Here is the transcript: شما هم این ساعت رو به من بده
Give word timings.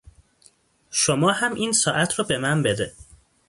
شما 0.91 1.31
هم 1.31 1.53
این 1.53 1.71
ساعت 1.71 2.13
رو 2.15 2.23
به 2.25 2.37
من 2.37 2.63
بده 2.63 2.93